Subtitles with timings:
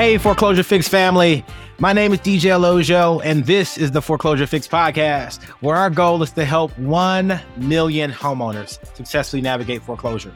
[0.00, 1.44] Hey, Foreclosure Fix family.
[1.78, 6.22] My name is DJ Lojo, and this is the Foreclosure Fix podcast, where our goal
[6.22, 10.32] is to help 1 million homeowners successfully navigate foreclosure.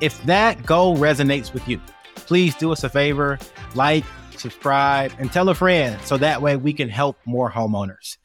[0.00, 1.80] If that goal resonates with you,
[2.16, 3.38] please do us a favor,
[3.76, 4.04] like,
[4.36, 8.16] subscribe, and tell a friend so that way we can help more homeowners.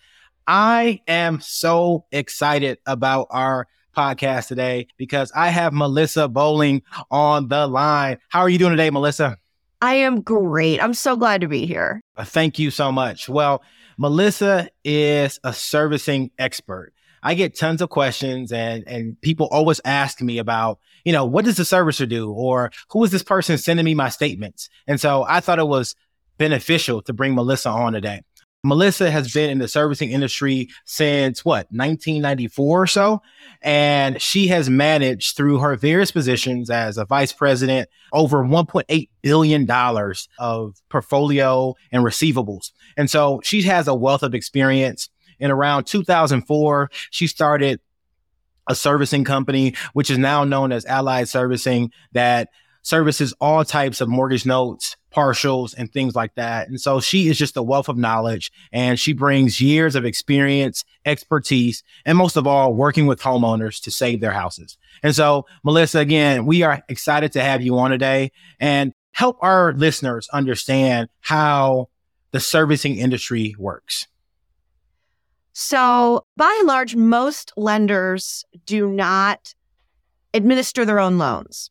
[0.48, 7.68] I am so excited about our podcast today because I have Melissa Bolling on the
[7.68, 8.18] line.
[8.30, 9.38] How are you doing today, Melissa?
[9.82, 10.82] I am great.
[10.82, 12.02] I'm so glad to be here.
[12.16, 13.28] Uh, thank you so much.
[13.28, 13.64] Well,
[13.98, 16.94] Melissa is a servicing expert.
[17.24, 21.46] I get tons of questions and and people always ask me about, you know, what
[21.46, 24.70] does the servicer do or who is this person sending me my statements?
[24.88, 25.96] And so I thought it was
[26.38, 28.22] beneficial to bring Melissa on today.
[28.64, 33.22] Melissa has been in the servicing industry since what, 1994 or so.
[33.62, 39.70] And she has managed through her various positions as a vice president over $1.8 billion
[40.38, 42.72] of portfolio and receivables.
[42.98, 45.10] And so she has a wealth of experience.
[45.40, 47.80] In around 2004, she started
[48.70, 52.50] a servicing company, which is now known as Allied Servicing, that
[52.84, 56.68] services all types of mortgage notes, partials, and things like that.
[56.68, 60.84] And so she is just a wealth of knowledge and she brings years of experience,
[61.06, 64.78] expertise, and most of all, working with homeowners to save their houses.
[65.04, 69.74] And so, Melissa, again, we are excited to have you on today and help our
[69.74, 71.90] listeners understand how
[72.32, 74.08] the servicing industry works.
[75.54, 79.54] So, by and large, most lenders do not
[80.34, 81.71] administer their own loans.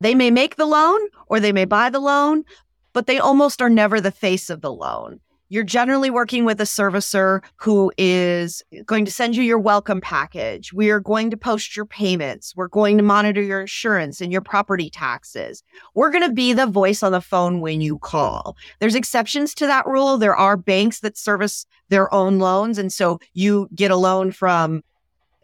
[0.00, 2.44] They may make the loan or they may buy the loan,
[2.92, 5.20] but they almost are never the face of the loan.
[5.50, 10.74] You're generally working with a servicer who is going to send you your welcome package.
[10.74, 12.54] We are going to post your payments.
[12.54, 15.62] We're going to monitor your insurance and your property taxes.
[15.94, 18.56] We're going to be the voice on the phone when you call.
[18.78, 20.18] There's exceptions to that rule.
[20.18, 22.76] There are banks that service their own loans.
[22.76, 24.82] And so you get a loan from,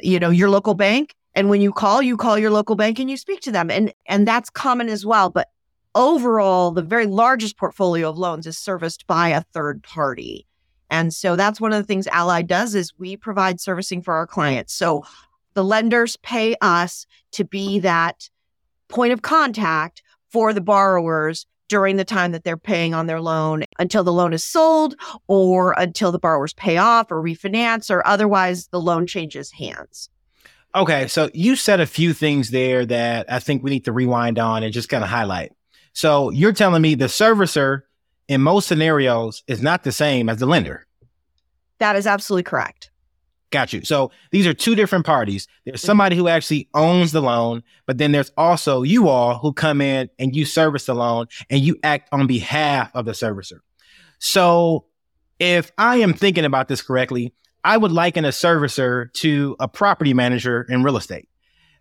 [0.01, 3.11] you know, your local bank and when you call, you call your local bank and
[3.11, 3.71] you speak to them.
[3.71, 5.31] And, and that's common as well.
[5.31, 5.49] But
[5.95, 10.47] overall, the very largest portfolio of loans is serviced by a third party.
[10.91, 14.27] And so that's one of the things Allied does is we provide servicing for our
[14.27, 14.73] clients.
[14.75, 15.05] So
[15.55, 18.29] the lenders pay us to be that
[18.89, 23.65] point of contact for the borrowers during the time that they're paying on their loan
[23.79, 24.95] until the loan is sold
[25.27, 30.11] or until the borrowers pay off or refinance or otherwise the loan changes hands.
[30.75, 34.39] Okay, so you said a few things there that I think we need to rewind
[34.39, 35.53] on and just kind of highlight.
[35.93, 37.83] So you're telling me the servicer
[38.27, 40.87] in most scenarios is not the same as the lender.
[41.79, 42.91] That is absolutely correct.
[43.51, 43.85] Got you.
[43.85, 45.47] So these are two different parties.
[45.65, 45.87] There's mm-hmm.
[45.87, 50.11] somebody who actually owns the loan, but then there's also you all who come in
[50.19, 53.61] and you service the loan and you act on behalf of the servicer.
[54.19, 54.87] So
[55.39, 57.33] if I am thinking about this correctly,
[57.65, 61.29] I would liken a servicer to a property manager in real estate.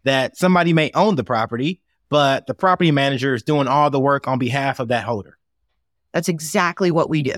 [0.05, 4.27] That somebody may own the property, but the property manager is doing all the work
[4.27, 5.37] on behalf of that holder.
[6.13, 7.35] That's exactly what we do.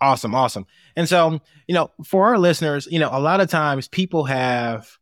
[0.00, 0.66] Awesome, awesome.
[0.94, 4.98] And so, you know, for our listeners, you know, a lot of times people have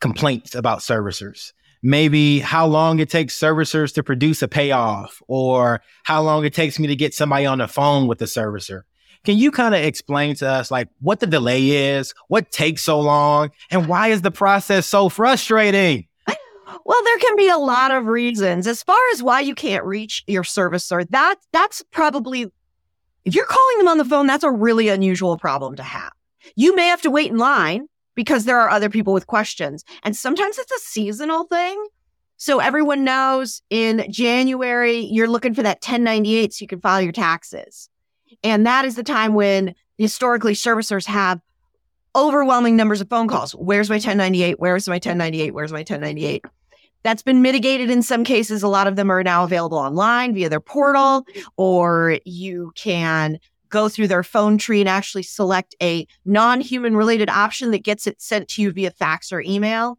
[0.00, 1.52] complaints about servicers.
[1.82, 6.78] Maybe how long it takes servicers to produce a payoff or how long it takes
[6.78, 8.82] me to get somebody on the phone with the servicer.
[9.24, 13.00] Can you kind of explain to us like what the delay is, what takes so
[13.00, 16.06] long, and why is the process so frustrating?
[16.84, 18.66] Well, there can be a lot of reasons.
[18.66, 22.50] As far as why you can't reach your servicer, that that's probably
[23.24, 26.12] if you're calling them on the phone, that's a really unusual problem to have.
[26.56, 29.84] You may have to wait in line because there are other people with questions.
[30.02, 31.86] And sometimes it's a seasonal thing.
[32.38, 37.12] So everyone knows in January, you're looking for that 1098 so you can file your
[37.12, 37.90] taxes.
[38.42, 41.40] And that is the time when historically servicers have
[42.14, 43.52] overwhelming numbers of phone calls.
[43.52, 44.58] Where's my 1098?
[44.58, 45.52] Where's my 1098?
[45.52, 46.44] Where's my 1098?
[47.02, 48.62] That's been mitigated in some cases.
[48.62, 51.26] A lot of them are now available online via their portal,
[51.56, 57.30] or you can go through their phone tree and actually select a non human related
[57.30, 59.98] option that gets it sent to you via fax or email.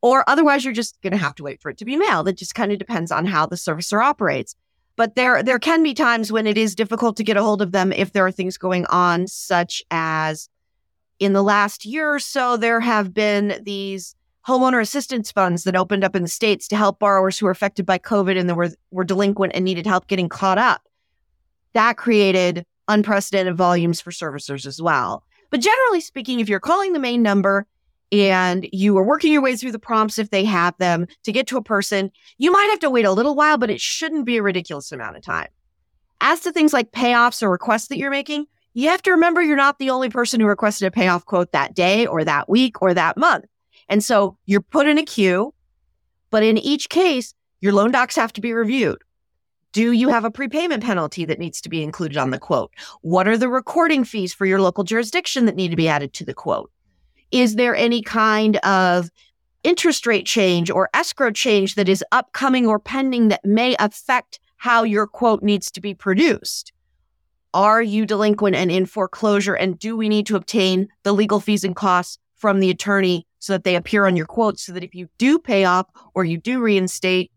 [0.00, 2.26] Or otherwise, you're just going to have to wait for it to be mailed.
[2.26, 4.56] It just kind of depends on how the servicer operates.
[5.02, 7.72] But there, there can be times when it is difficult to get a hold of
[7.72, 10.48] them if there are things going on, such as
[11.18, 14.14] in the last year or so, there have been these
[14.46, 17.84] homeowner assistance funds that opened up in the States to help borrowers who were affected
[17.84, 20.82] by COVID and were, were delinquent and needed help getting caught up.
[21.72, 25.24] That created unprecedented volumes for servicers as well.
[25.50, 27.66] But generally speaking, if you're calling the main number
[28.12, 31.46] and you are working your way through the prompts if they have them to get
[31.48, 34.36] to a person, you might have to wait a little while, but it shouldn't be
[34.36, 35.48] a ridiculous amount of time.
[36.20, 39.56] As to things like payoffs or requests that you're making, you have to remember you're
[39.56, 42.94] not the only person who requested a payoff quote that day or that week or
[42.94, 43.46] that month.
[43.88, 45.54] And so you're put in a queue,
[46.30, 49.02] but in each case, your loan docs have to be reviewed.
[49.72, 52.72] Do you have a prepayment penalty that needs to be included on the quote?
[53.00, 56.26] What are the recording fees for your local jurisdiction that need to be added to
[56.26, 56.70] the quote?
[57.32, 59.10] Is there any kind of
[59.64, 64.82] interest rate change or escrow change that is upcoming or pending that may affect how
[64.82, 66.72] your quote needs to be produced?
[67.54, 69.54] Are you delinquent and in foreclosure?
[69.54, 73.52] And do we need to obtain the legal fees and costs from the attorney so
[73.54, 76.38] that they appear on your quote so that if you do pay up or you
[76.38, 77.30] do reinstate,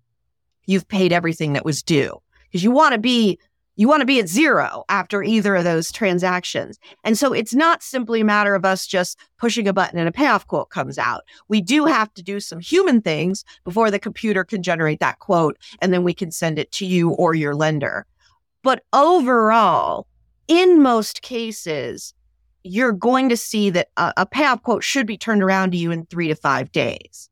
[0.65, 2.21] you've paid everything that was due?
[2.43, 3.39] Because you want to be
[3.75, 6.79] you want to be at zero after either of those transactions.
[7.03, 10.11] And so it's not simply a matter of us just pushing a button and a
[10.11, 11.23] payoff quote comes out.
[11.47, 15.57] We do have to do some human things before the computer can generate that quote
[15.81, 18.05] and then we can send it to you or your lender.
[18.63, 20.07] But overall,
[20.47, 22.13] in most cases,
[22.63, 25.91] you're going to see that a, a payoff quote should be turned around to you
[25.91, 27.29] in three to five days.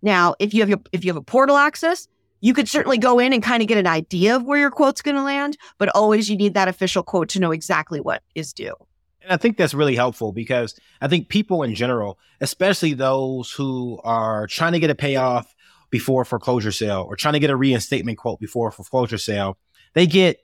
[0.00, 2.08] Now, if you have your, if you have a portal access,
[2.42, 5.00] you could certainly go in and kind of get an idea of where your quote's
[5.00, 8.52] going to land, but always you need that official quote to know exactly what is
[8.52, 8.74] due.
[9.22, 14.00] And I think that's really helpful because I think people in general, especially those who
[14.02, 15.54] are trying to get a payoff
[15.90, 19.56] before foreclosure sale or trying to get a reinstatement quote before foreclosure sale,
[19.94, 20.38] they get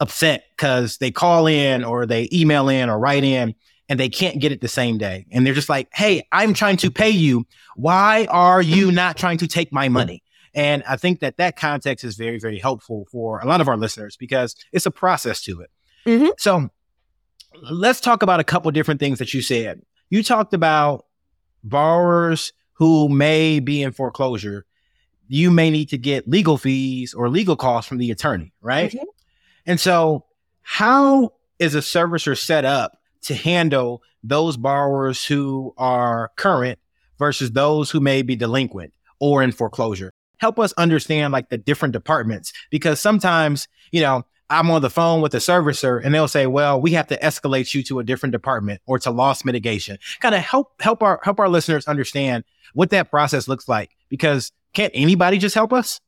[0.00, 3.54] upset because they call in or they email in or write in
[3.88, 5.24] and they can't get it the same day.
[5.32, 7.46] And they're just like, Hey, I'm trying to pay you.
[7.74, 10.22] Why are you not trying to take my money?
[10.58, 13.76] And I think that that context is very, very helpful for a lot of our
[13.76, 15.70] listeners because it's a process to it.
[16.04, 16.30] Mm-hmm.
[16.36, 16.68] So
[17.70, 19.82] let's talk about a couple different things that you said.
[20.10, 21.06] You talked about
[21.62, 24.66] borrowers who may be in foreclosure.
[25.28, 28.90] You may need to get legal fees or legal costs from the attorney, right?
[28.90, 29.04] Mm-hmm.
[29.64, 30.24] And so,
[30.62, 36.80] how is a servicer set up to handle those borrowers who are current
[37.16, 40.10] versus those who may be delinquent or in foreclosure?
[40.38, 45.20] Help us understand like the different departments because sometimes, you know, I'm on the phone
[45.20, 48.32] with the servicer and they'll say, well, we have to escalate you to a different
[48.32, 49.98] department or to loss mitigation.
[50.20, 54.52] Kind of help, help our, help our listeners understand what that process looks like because
[54.72, 56.00] can't anybody just help us?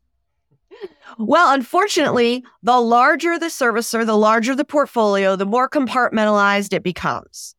[1.19, 7.55] Well, unfortunately, the larger the servicer, the larger the portfolio, the more compartmentalized it becomes.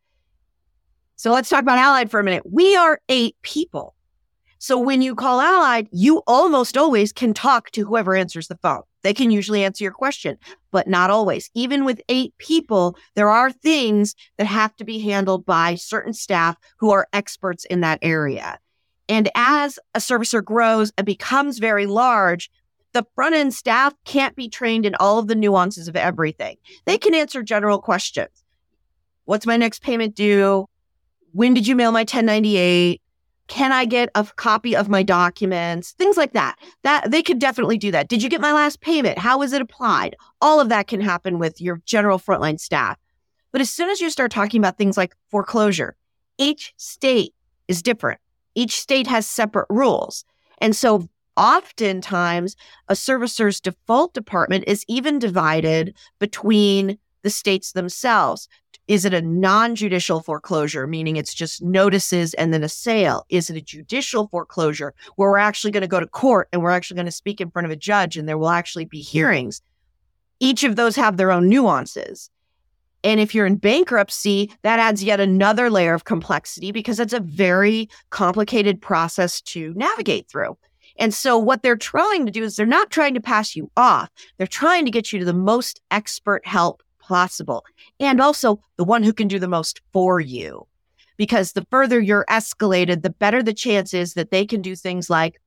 [1.16, 2.44] So let's talk about Allied for a minute.
[2.52, 3.94] We are eight people.
[4.64, 8.84] So when you call Allied, you almost always can talk to whoever answers the phone.
[9.02, 10.38] They can usually answer your question,
[10.70, 11.50] but not always.
[11.56, 16.58] Even with eight people, there are things that have to be handled by certain staff
[16.78, 18.60] who are experts in that area.
[19.10, 22.52] And as a servicer grows and becomes very large,
[22.94, 26.58] the front end staff can't be trained in all of the nuances of everything.
[26.86, 28.44] They can answer general questions.
[29.26, 30.68] What's my next payment due?
[31.32, 33.02] When did you mail my 1098?
[33.48, 35.92] Can I get a copy of my documents?
[35.92, 36.58] Things like that.
[36.84, 38.08] That they could definitely do that.
[38.08, 39.18] Did you get my last payment?
[39.18, 40.16] How was it applied?
[40.40, 42.98] All of that can happen with your general frontline staff.
[43.52, 45.98] But as soon as you start talking about things like foreclosure,
[46.38, 47.34] each state
[47.68, 48.20] is different.
[48.56, 50.24] Each state has separate rules.
[50.60, 52.56] And so oftentimes
[52.88, 58.48] a servicer's default department is even divided between the states themselves.
[58.92, 63.26] Is it a non judicial foreclosure, meaning it's just notices and then a sale?
[63.30, 66.72] Is it a judicial foreclosure where we're actually going to go to court and we're
[66.72, 69.62] actually going to speak in front of a judge and there will actually be hearings?
[70.42, 72.30] Each of those have their own nuances.
[73.02, 77.22] And if you're in bankruptcy, that adds yet another layer of complexity because it's a
[77.22, 80.58] very complicated process to navigate through.
[80.98, 84.10] And so what they're trying to do is they're not trying to pass you off.
[84.38, 87.66] They're trying to get you to the most expert help possible
[88.00, 90.66] and also the one who can do the most for you.
[91.18, 95.10] Because the further you're escalated, the better the chance is that they can do things
[95.10, 95.40] like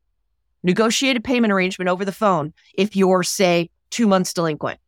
[0.62, 4.78] negotiate a payment arrangement over the phone if you're, say, two months delinquent.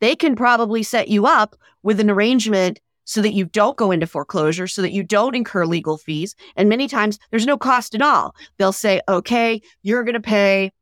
[0.00, 4.06] They can probably set you up with an arrangement so that you don't go into
[4.06, 6.34] foreclosure, so that you don't incur legal fees.
[6.56, 8.34] And many times there's no cost at all.
[8.58, 10.72] They'll say, okay, you're going to pay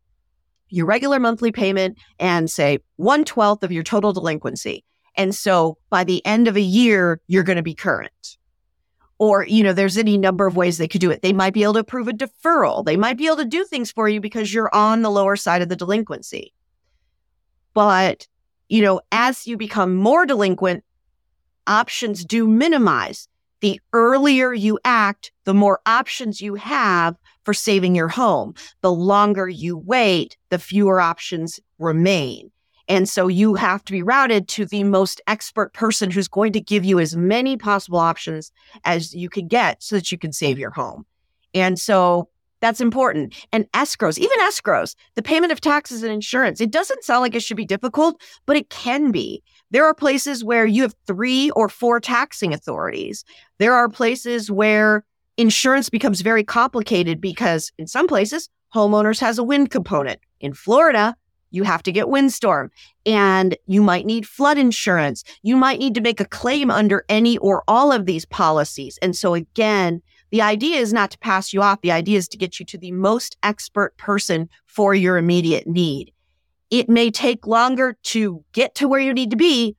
[0.70, 4.84] your regular monthly payment and say one twelfth of your total delinquency.
[5.16, 8.36] And so by the end of a year, you're going to be current.
[9.18, 11.22] Or, you know, there's any number of ways they could do it.
[11.22, 12.84] They might be able to approve a deferral.
[12.84, 15.62] They might be able to do things for you because you're on the lower side
[15.62, 16.52] of the delinquency.
[17.74, 18.26] But,
[18.68, 20.84] you know, as you become more delinquent,
[21.66, 23.28] options do minimize.
[23.60, 28.54] The earlier you act, the more options you have for saving your home.
[28.80, 32.50] The longer you wait, the fewer options remain.
[32.88, 36.60] And so you have to be routed to the most expert person who's going to
[36.60, 38.52] give you as many possible options
[38.84, 41.06] as you can get so that you can save your home.
[41.54, 42.28] And so
[42.60, 43.34] that's important.
[43.52, 47.42] And escrows, even escrows, the payment of taxes and insurance, it doesn't sound like it
[47.42, 49.42] should be difficult, but it can be.
[49.70, 53.24] There are places where you have three or four taxing authorities.
[53.58, 55.04] There are places where
[55.36, 60.20] insurance becomes very complicated because in some places, homeowners has a wind component.
[60.40, 61.14] In Florida,
[61.54, 62.70] you have to get windstorm
[63.06, 65.22] and you might need flood insurance.
[65.42, 68.98] You might need to make a claim under any or all of these policies.
[69.00, 71.80] And so again, the idea is not to pass you off.
[71.80, 76.12] The idea is to get you to the most expert person for your immediate need.
[76.70, 79.76] It may take longer to get to where you need to be,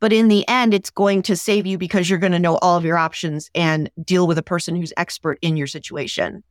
[0.00, 2.76] but in the end, it's going to save you because you're going to know all
[2.76, 6.42] of your options and deal with a person who's expert in your situation.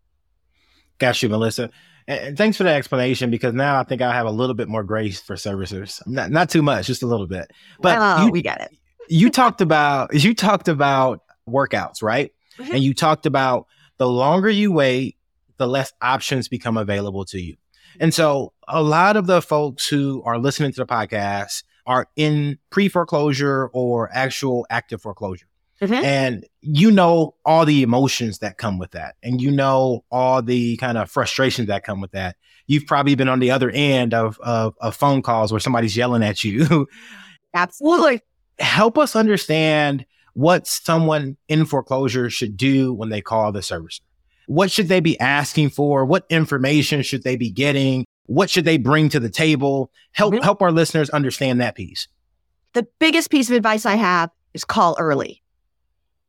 [0.98, 1.70] Got you, Melissa.
[2.08, 4.84] And thanks for the explanation because now I think I have a little bit more
[4.84, 6.06] grace for servicers.
[6.06, 7.52] Not not too much, just a little bit.
[7.80, 8.76] But oh, you, we got it.
[9.10, 12.34] you talked about you talked about workouts, right?
[12.58, 12.76] Mm-hmm.
[12.76, 13.68] And you talked about
[13.98, 15.18] the longer you wait,
[15.58, 17.56] the less options become available to you.
[18.00, 22.58] And so a lot of the folks who are listening to the podcast are in
[22.70, 25.48] pre foreclosure or actual active foreclosure.
[25.84, 26.06] Mm-hmm.
[26.06, 29.16] And you know all the emotions that come with that.
[29.22, 32.38] And you know all the kind of frustrations that come with that.
[32.68, 36.24] You've probably been on the other end of, of, of phone calls where somebody's yelling
[36.24, 36.88] at you.
[37.54, 38.22] Absolutely.
[38.60, 44.00] Help us understand what someone in foreclosure should do when they call the servicer.
[44.48, 46.06] What should they be asking for?
[46.06, 48.06] What information should they be getting?
[48.25, 49.92] What should they bring to the table?
[50.13, 50.44] Help mm-hmm.
[50.44, 52.08] help our listeners understand that piece.
[52.74, 55.43] The biggest piece of advice I have is call early.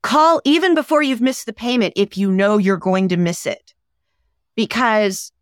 [0.04, 3.73] Call even before you've missed the payment if you know you're going to miss it.
[4.54, 5.32] Because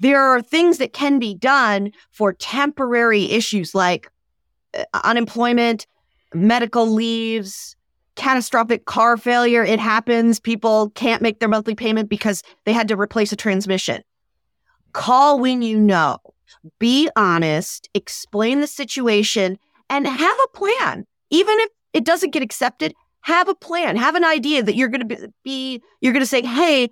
[0.00, 4.10] there are things that can be done for temporary issues like
[4.76, 5.86] uh, unemployment,
[6.34, 7.74] medical leaves,
[8.16, 9.64] catastrophic car failure.
[9.64, 10.40] It happens.
[10.40, 14.02] People can't make their monthly payment because they had to replace a transmission.
[14.92, 16.18] Call when you know.
[16.78, 19.58] Be honest, explain the situation,
[19.88, 21.06] and have a plan.
[21.30, 23.96] Even if it doesn't get accepted, have a plan.
[23.96, 26.90] Have an idea that you're going to be, you're going to say, hey,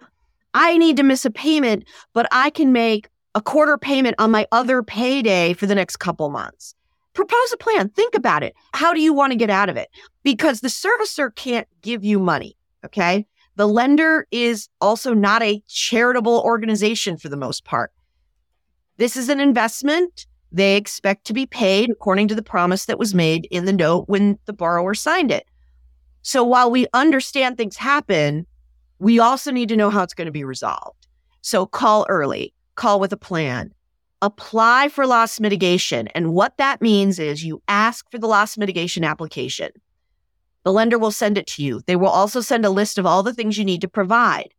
[0.55, 4.47] I need to miss a payment, but I can make a quarter payment on my
[4.53, 6.75] other payday for the next couple months
[7.19, 7.89] propose a plan.
[7.89, 8.55] Think about it.
[8.75, 9.91] How do you want to get out of it?
[10.23, 12.57] Because the servicer can't give you money.
[12.85, 13.27] Okay.
[13.57, 17.93] The lender is also not a charitable organization for the most part.
[18.99, 20.27] This is an investment.
[20.53, 24.05] They expect to be paid according to the promise that was made in the note
[24.09, 25.45] when the borrower signed it.
[26.23, 28.47] So while we understand things happen,
[28.99, 31.07] we also need to know how it's going to be resolved.
[31.41, 33.73] So call early, call with a plan,
[34.21, 36.09] apply for loss mitigation.
[36.09, 39.71] And what that means is you ask for the loss mitigation application.
[40.65, 41.81] The lender will send it to you.
[41.87, 44.53] They will also send a list of all the things you need to provide.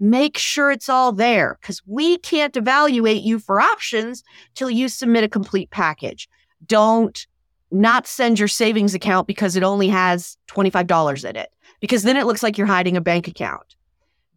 [0.00, 5.22] Make sure it's all there because we can't evaluate you for options till you submit
[5.22, 6.28] a complete package.
[6.66, 7.26] Don't
[7.72, 11.50] not send your savings account because it only has $25 in it,
[11.80, 13.74] because then it looks like you're hiding a bank account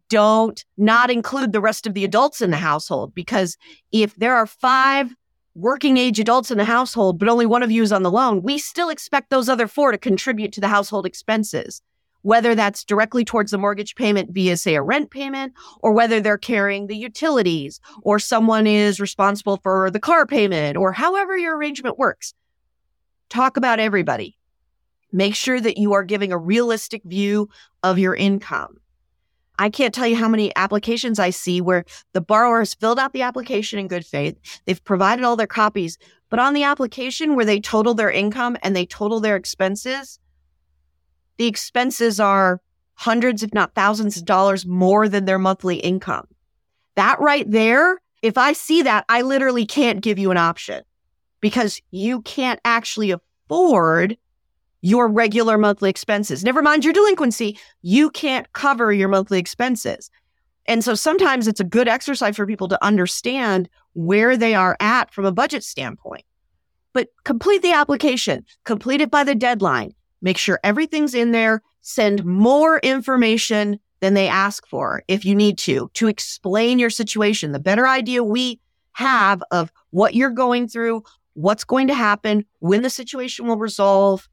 [0.08, 3.56] don't not include the rest of the adults in the household because
[3.92, 5.12] if there are five
[5.54, 8.42] working age adults in the household, but only one of you is on the loan,
[8.42, 11.80] we still expect those other four to contribute to the household expenses,
[12.20, 16.36] whether that's directly towards the mortgage payment via, say, a rent payment, or whether they're
[16.36, 21.98] carrying the utilities, or someone is responsible for the car payment, or however your arrangement
[21.98, 22.34] works.
[23.28, 24.38] Talk about everybody.
[25.12, 27.48] Make sure that you are giving a realistic view
[27.82, 28.78] of your income.
[29.58, 33.12] I can't tell you how many applications I see where the borrower has filled out
[33.12, 34.36] the application in good faith.
[34.64, 35.96] They've provided all their copies,
[36.28, 40.18] but on the application where they total their income and they total their expenses,
[41.38, 42.60] the expenses are
[42.94, 46.26] hundreds, if not thousands of dollars more than their monthly income.
[46.94, 50.82] That right there, if I see that, I literally can't give you an option
[51.46, 54.16] because you can't actually afford
[54.80, 56.42] your regular monthly expenses.
[56.42, 60.10] Never mind your delinquency, you can't cover your monthly expenses.
[60.66, 65.14] And so sometimes it's a good exercise for people to understand where they are at
[65.14, 66.24] from a budget standpoint.
[66.92, 72.24] But complete the application, complete it by the deadline, make sure everything's in there, send
[72.24, 77.52] more information than they ask for if you need to, to explain your situation.
[77.52, 78.58] The better idea we
[78.96, 81.02] have of what you're going through,
[81.36, 84.28] what's going to happen, when the situation will resolve,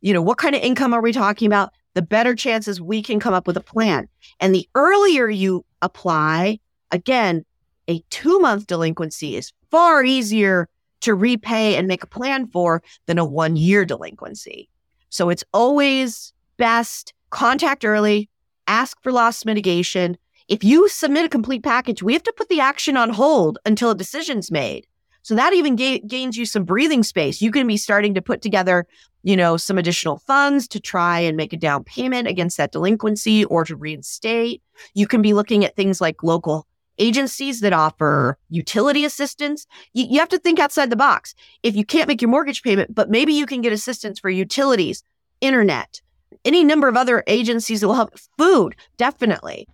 [0.00, 1.72] you know, what kind of income are we talking about?
[1.94, 4.08] The better chances we can come up with a plan.
[4.38, 6.60] And the earlier you apply,
[6.92, 7.44] again,
[7.88, 10.68] a two month delinquency is far easier
[11.00, 14.68] to repay and make a plan for than a one year delinquency.
[15.10, 18.30] So it's always best contact early,
[18.68, 20.16] ask for loss mitigation.
[20.48, 23.90] If you submit a complete package, we have to put the action on hold until
[23.90, 24.86] a decision's made.
[25.26, 27.42] So that even ga- gains you some breathing space.
[27.42, 28.86] You can be starting to put together,
[29.24, 33.44] you know, some additional funds to try and make a down payment against that delinquency
[33.46, 34.62] or to reinstate.
[34.94, 36.68] You can be looking at things like local
[36.98, 39.66] agencies that offer utility assistance.
[39.94, 41.34] You, you have to think outside the box.
[41.64, 45.02] If you can't make your mortgage payment, but maybe you can get assistance for utilities,
[45.40, 46.00] internet,
[46.44, 49.66] any number of other agencies that will help food, definitely.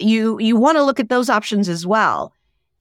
[0.00, 2.32] You you want to look at those options as well.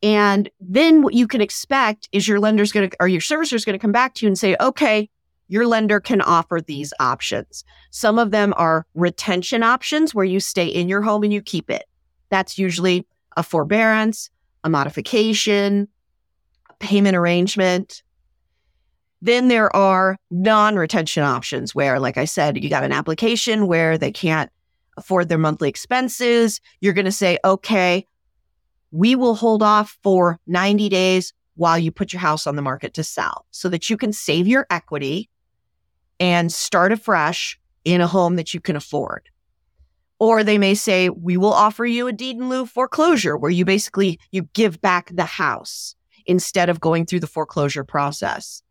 [0.06, 3.66] And then what you can expect is your lender's going to, or your servicer is
[3.66, 5.10] going to come back to you and say, okay,
[5.48, 7.66] your lender can offer these options.
[7.90, 11.72] Some of them are retention options where you stay in your home and you keep
[11.72, 11.86] it.
[12.30, 14.30] That's usually a forbearance,
[14.64, 15.88] a modification,
[16.70, 18.04] a payment arrangement.
[19.24, 23.98] Then there are non retention options where, like I said, you got an application where
[23.98, 24.52] they can't
[24.98, 26.62] afford their monthly expenses.
[26.80, 28.06] You're going to say, okay,
[28.92, 32.94] we will hold off for 90 days while you put your house on the market
[32.94, 35.30] to sell so that you can save your equity
[36.20, 39.30] and start afresh in a home that you can afford.
[40.18, 43.66] Or they may say, we will offer you a deed in lieu foreclosure where you
[43.66, 48.64] basically, you give back the house instead of going through the foreclosure process.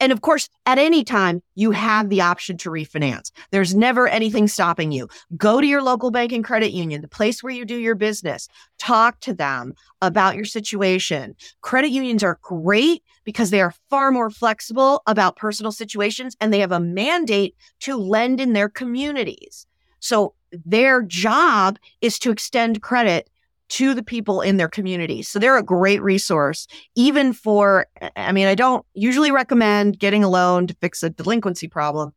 [0.00, 3.30] And of course, at any time, you have the option to refinance.
[3.50, 5.08] There's never anything stopping you.
[5.36, 8.48] Go to your local bank and credit union, the place where you do your business.
[8.78, 11.34] Talk to them about your situation.
[11.62, 16.60] Credit unions are great because they are far more flexible about personal situations and they
[16.60, 19.66] have a mandate to lend in their communities.
[20.00, 20.34] So
[20.64, 23.28] their job is to extend credit
[23.68, 25.22] to the people in their community.
[25.22, 30.28] So they're a great resource, even for, I mean, I don't usually recommend getting a
[30.28, 32.12] loan to fix a delinquency problem,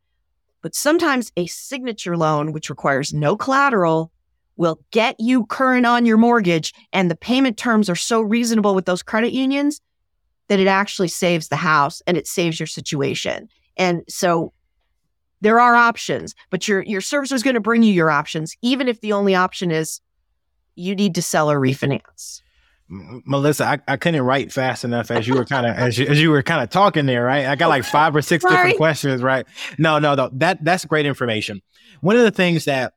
[0.62, 4.12] but sometimes a signature loan, which requires no collateral,
[4.56, 6.74] will get you current on your mortgage.
[6.92, 9.80] And the payment terms are so reasonable with those credit unions
[10.48, 13.48] that it actually saves the house and it saves your situation.
[13.76, 14.52] And so
[15.40, 18.86] there are options, but your, your servicer is going to bring you your options, even
[18.86, 20.00] if the only option is
[20.80, 22.42] you need to sell or refinance.
[22.88, 26.20] Melissa, I, I couldn't write fast enough as you were kind of as you, as
[26.20, 27.46] you were kind of talking there, right?
[27.46, 29.46] I got like five or six different questions, right?
[29.78, 30.28] No, no, no.
[30.32, 31.62] That that's great information.
[32.00, 32.94] One of the things that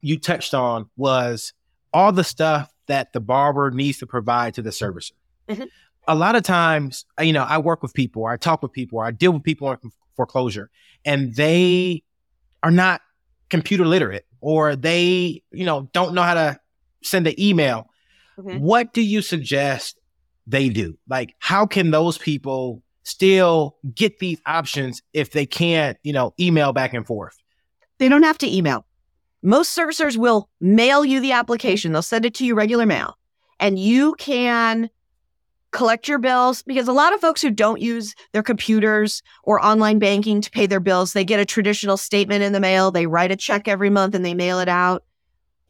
[0.00, 1.52] you touched on was
[1.92, 5.12] all the stuff that the borrower needs to provide to the servicer.
[5.48, 5.64] Mm-hmm.
[6.06, 9.10] A lot of times, you know, I work with people, I talk with people, I
[9.10, 9.78] deal with people on
[10.16, 10.70] foreclosure,
[11.04, 12.04] and they
[12.62, 13.00] are not
[13.48, 16.58] computer literate or they, you know, don't know how to
[17.02, 17.88] send an email.
[18.38, 18.58] Mm-hmm.
[18.58, 19.98] What do you suggest
[20.46, 20.98] they do?
[21.08, 26.72] Like, how can those people still get these options if they can't, you know, email
[26.72, 27.36] back and forth?
[27.98, 28.86] They don't have to email.
[29.42, 31.92] Most servicers will mail you the application.
[31.92, 33.18] They'll send it to you regular mail
[33.58, 34.90] and you can
[35.70, 39.98] collect your bills because a lot of folks who don't use their computers or online
[39.98, 42.90] banking to pay their bills, they get a traditional statement in the mail.
[42.90, 45.04] They write a check every month and they mail it out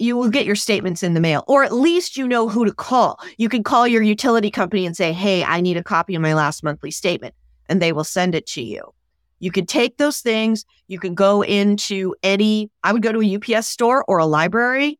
[0.02, 2.72] you will get your statements in the mail, or at least you know who to
[2.72, 3.20] call.
[3.38, 6.34] You can call your utility company and say, Hey, I need a copy of my
[6.34, 7.34] last monthly statement,
[7.68, 8.92] and they will send it to you.
[9.38, 10.64] You can take those things.
[10.88, 14.98] You can go into any, I would go to a UPS store or a library,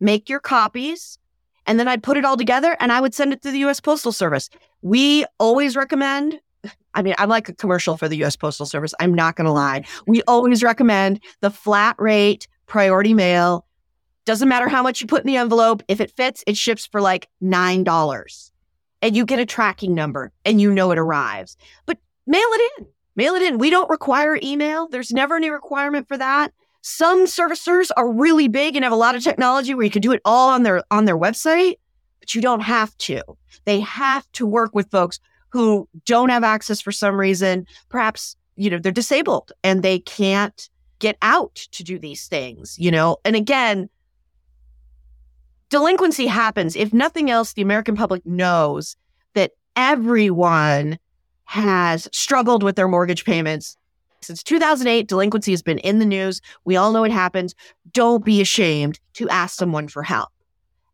[0.00, 1.18] make your copies,
[1.66, 3.80] and then I'd put it all together and I would send it to the US
[3.80, 4.48] Postal Service.
[4.82, 6.40] We always recommend,
[6.94, 8.94] I mean, I'm like a commercial for the US Postal Service.
[9.00, 9.84] I'm not going to lie.
[10.06, 13.64] We always recommend the flat rate priority mail
[14.28, 15.82] doesn't matter how much you put in the envelope.
[15.88, 18.50] If it fits, it ships for like $9
[19.00, 21.56] and you get a tracking number and you know it arrives.
[21.86, 22.86] But mail it in,
[23.16, 23.56] mail it in.
[23.56, 24.86] We don't require email.
[24.86, 26.52] There's never any requirement for that.
[26.82, 30.12] Some servicers are really big and have a lot of technology where you can do
[30.12, 31.76] it all on their on their website,
[32.20, 33.22] but you don't have to.
[33.64, 37.66] They have to work with folks who don't have access for some reason.
[37.88, 42.90] Perhaps, you know, they're disabled and they can't get out to do these things, you
[42.90, 43.16] know.
[43.24, 43.88] And again,
[45.70, 46.76] delinquency happens.
[46.76, 48.96] If nothing else, the American public knows
[49.34, 50.98] that everyone
[51.44, 53.76] has struggled with their mortgage payments.
[54.20, 56.40] Since 2008, delinquency has been in the news.
[56.64, 57.54] We all know it happens.
[57.92, 60.30] Don't be ashamed to ask someone for help.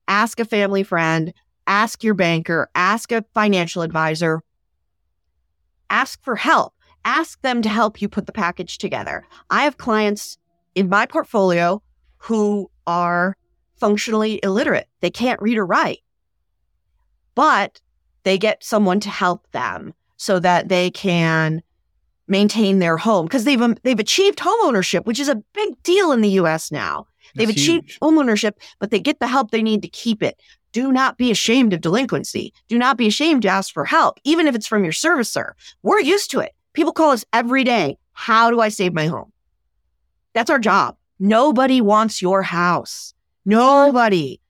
[0.07, 1.33] Ask a family friend,
[1.67, 4.43] ask your banker, ask a financial advisor,
[5.89, 6.75] ask for help.
[7.07, 9.27] Ask them to help you put the package together.
[9.51, 10.39] I have clients
[10.75, 11.83] in my portfolio
[12.17, 13.37] who are
[13.85, 14.89] functionally illiterate.
[15.01, 16.01] They can't read or write,
[17.35, 17.83] but
[18.23, 21.63] they get someone to help them so that they can
[22.27, 26.13] maintain their home because they've um, they've achieved home ownership, which is a big deal
[26.13, 27.07] in the US now.
[27.35, 27.99] They've That's achieved huge.
[28.01, 30.41] home ownership, but they get the help they need to keep it.
[30.73, 32.55] Do not be ashamed of delinquency.
[32.69, 35.53] Do not be ashamed to ask for help, even if it's from your servicer.
[35.83, 36.53] We're used to it.
[36.73, 37.99] People call us every day.
[38.15, 39.31] How do I save my home?
[40.33, 40.97] That's our job.
[41.19, 43.13] Nobody wants your house.
[43.45, 44.41] Nobody.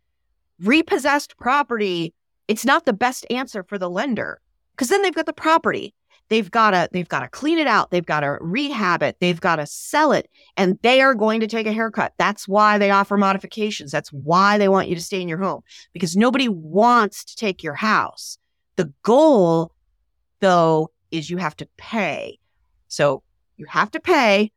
[0.61, 2.15] Repossessed property,
[2.49, 4.41] it's not the best answer for the lender
[4.73, 5.95] because then they've got the property.
[6.29, 7.91] They've got to they've got to clean it out.
[7.91, 9.17] They've got to rehab it.
[9.21, 12.15] They've got to sell it and they are going to take a haircut.
[12.19, 13.91] That's why they offer modifications.
[13.91, 17.63] That's why they want you to stay in your home because nobody wants to take
[17.63, 18.39] your house.
[18.77, 19.73] The goal
[20.41, 22.39] though is you have to pay.
[22.89, 23.23] So
[23.57, 24.51] you have to pay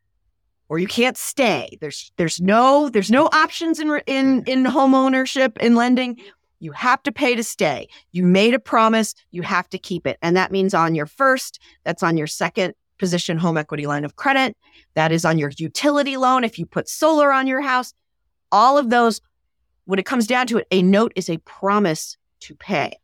[0.70, 1.78] or you can't stay.
[1.82, 6.18] There's there's no there's no options in in in home ownership in lending.
[6.60, 7.88] You have to pay to stay.
[8.12, 10.18] You made a promise, you have to keep it.
[10.22, 14.16] And that means on your first, that's on your second position home equity line of
[14.16, 14.58] credit,
[14.96, 17.94] that is on your utility loan if you put solar on your house.
[18.52, 19.22] All of those
[19.86, 23.00] when it comes down to it, a note is a promise to pay.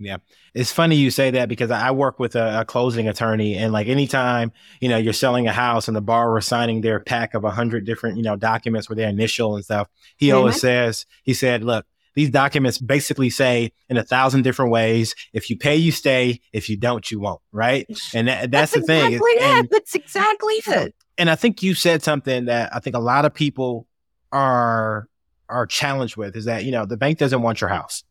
[0.00, 0.16] Yeah.
[0.54, 3.86] It's funny you say that because I work with a, a, closing attorney and like
[3.86, 7.44] anytime, you know, you're selling a house and the borrower is signing their pack of
[7.44, 10.38] a hundred different, you know, documents with their initial and stuff, he mm-hmm.
[10.38, 11.84] always says, he said, look,
[12.14, 16.40] these documents basically say in a thousand different ways, if you pay, you stay.
[16.52, 17.42] If you don't, you won't.
[17.52, 17.86] Right.
[18.14, 19.36] And that, that's, that's, the exactly thing.
[19.36, 19.42] It.
[19.42, 20.94] And, that's exactly it.
[21.18, 23.86] And I think you said something that I think a lot of people
[24.32, 25.08] are,
[25.50, 28.02] are challenged with is that, you know, the bank doesn't want your house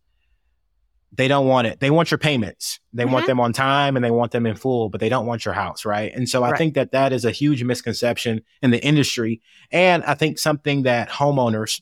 [1.11, 1.79] they don't want it.
[1.79, 2.79] They want your payments.
[2.93, 3.13] They mm-hmm.
[3.13, 5.53] want them on time and they want them in full, but they don't want your
[5.53, 6.13] house, right?
[6.13, 6.57] And so I right.
[6.57, 9.41] think that that is a huge misconception in the industry,
[9.71, 11.81] and I think something that homeowners,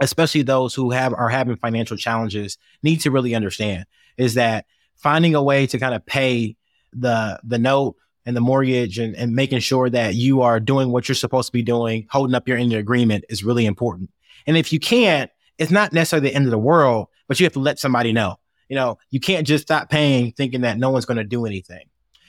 [0.00, 3.84] especially those who have are having financial challenges, need to really understand
[4.16, 4.66] is that
[4.96, 6.56] finding a way to kind of pay
[6.92, 11.08] the the note and the mortgage and, and making sure that you are doing what
[11.08, 14.10] you're supposed to be doing, holding up your end of the agreement is really important.
[14.46, 17.52] And if you can't, it's not necessarily the end of the world, but you have
[17.52, 18.38] to let somebody know
[18.68, 21.86] you know, you can't just stop paying thinking that no one's going to do anything.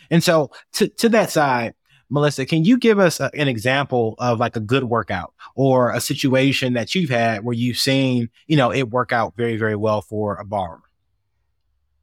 [0.09, 1.73] And so to, to that side,
[2.09, 5.99] Melissa, can you give us a, an example of like a good workout or a
[5.99, 10.01] situation that you've had where you've seen, you know, it work out very, very well
[10.01, 10.81] for a borrower?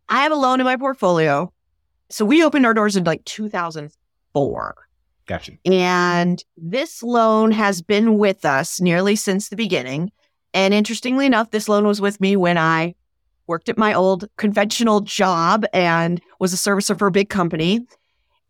[0.08, 1.52] I have a loan in my portfolio.
[2.10, 4.74] So we opened our doors in like 2004.
[5.26, 5.52] Gotcha.
[5.64, 10.12] And this loan has been with us nearly since the beginning.
[10.52, 12.94] And interestingly enough, this loan was with me when I
[13.46, 17.86] worked at my old conventional job and was a servicer for a big company.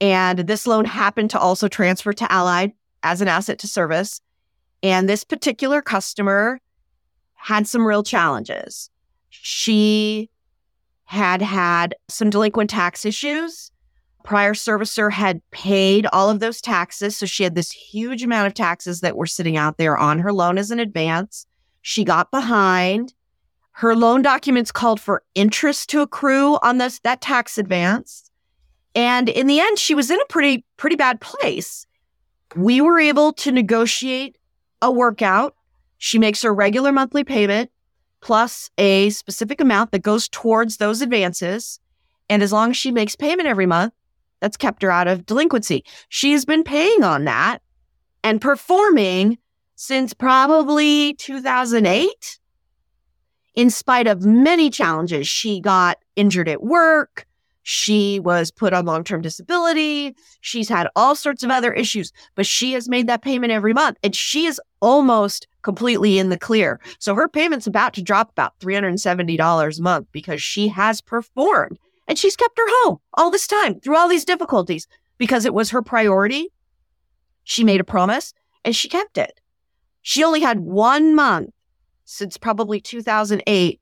[0.00, 4.20] And this loan happened to also transfer to Allied as an asset to service.
[4.82, 6.60] And this particular customer
[7.34, 8.90] had some real challenges.
[9.30, 10.30] She
[11.04, 13.70] had had some delinquent tax issues.
[14.24, 17.16] Prior servicer had paid all of those taxes.
[17.16, 20.32] So she had this huge amount of taxes that were sitting out there on her
[20.32, 21.46] loan as an advance.
[21.82, 23.12] She got behind.
[23.78, 28.30] Her loan documents called for interest to accrue on this that tax advance.
[28.94, 31.84] And in the end, she was in a pretty, pretty bad place.
[32.54, 34.38] We were able to negotiate
[34.80, 35.56] a workout.
[35.98, 37.70] She makes her regular monthly payment
[38.20, 41.80] plus a specific amount that goes towards those advances.
[42.30, 43.92] And as long as she makes payment every month,
[44.40, 45.84] that's kept her out of delinquency.
[46.08, 47.58] She has been paying on that
[48.22, 49.38] and performing
[49.74, 52.38] since probably 2008
[53.54, 55.28] in spite of many challenges.
[55.28, 57.26] She got injured at work.
[57.62, 60.14] She was put on long term disability.
[60.42, 63.96] She's had all sorts of other issues, but she has made that payment every month
[64.02, 66.78] and she is almost completely in the clear.
[66.98, 72.18] So her payment's about to drop about $370 a month because she has performed and
[72.18, 74.86] she's kept her home all this time through all these difficulties
[75.16, 76.48] because it was her priority.
[77.44, 79.40] She made a promise and she kept it.
[80.02, 81.50] She only had one month
[82.04, 83.80] since probably 2008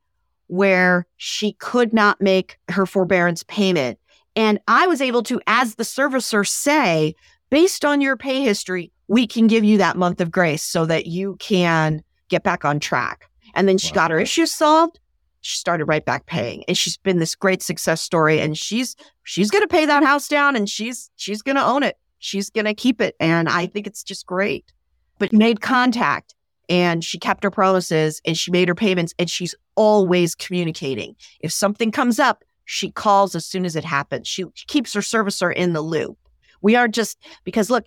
[0.49, 3.99] where she could not make her forbearance payment.
[4.37, 7.15] And I was able to, as the servicer, say,
[7.51, 11.07] based on your pay history, we can give you that month of grace so that
[11.07, 13.29] you can get back on track.
[13.55, 13.95] And then she wow.
[13.95, 14.99] got her issues solved.
[15.43, 16.65] She started right back paying.
[16.69, 18.41] And she's been this great success story.
[18.41, 21.99] And she's she's gonna pay that house down and she's she's gonna own it.
[22.19, 23.17] She's gonna keep it.
[23.21, 24.73] And I think it's just great.
[25.19, 26.35] But made contact
[26.69, 31.17] and she kept her promises and she made her payments and she's always communicating.
[31.41, 34.29] If something comes up, she calls as soon as it happens.
[34.29, 36.17] She, keeps her servicer in the loop.
[36.61, 37.87] We are just because look,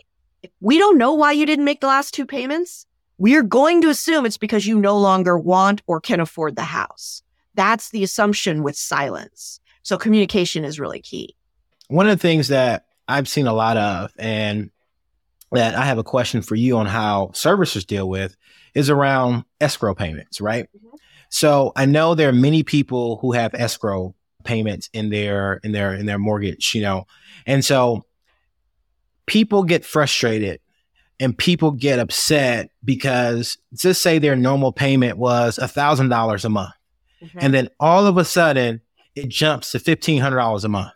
[0.60, 2.86] we don't know why you didn't make the last two payments.
[3.18, 6.64] We are going to assume it's because you no longer want or can afford the
[6.64, 7.24] house.
[7.54, 9.62] That's the assumption with silence.
[9.82, 11.36] So communication is really key.
[11.88, 14.72] one of the things that I've seen a lot of, and
[15.56, 18.36] that I have a question for you on how servicers deal with,
[18.74, 20.66] is around escrow payments, right?
[20.76, 20.96] Mm-hmm.
[21.30, 25.94] So I know there are many people who have escrow payments in their in their
[25.94, 27.08] in their mortgage, you know,
[27.46, 28.06] and so
[29.26, 30.60] people get frustrated
[31.20, 36.50] and people get upset because just say their normal payment was a thousand dollars a
[36.50, 36.74] month,
[37.22, 37.40] mm-hmm.
[37.42, 38.82] and then all of a sudden
[39.16, 40.92] it jumps to fifteen hundred dollars a month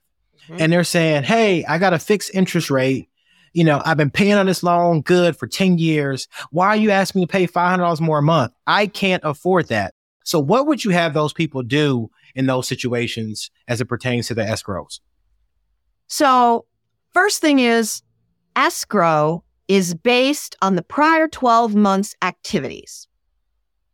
[0.49, 0.61] mm-hmm.
[0.61, 3.08] and they're saying, Hey, I got a fixed interest rate.
[3.53, 6.27] You know, I've been paying on this loan good for 10 years.
[6.51, 8.53] Why are you asking me to pay $500 more a month?
[8.67, 9.93] I can't afford that.
[10.23, 14.35] So what would you have those people do in those situations as it pertains to
[14.35, 14.99] the escrows?
[16.07, 16.65] So
[17.13, 18.03] first thing is
[18.55, 23.07] escrow is based on the prior 12 months activities.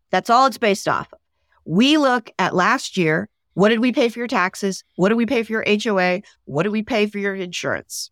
[0.10, 1.20] That's all it's based off of.
[1.66, 4.84] We look at last year what did we pay for your taxes?
[4.98, 6.22] What did we pay for your HOA?
[6.44, 8.12] What did we pay for your insurance?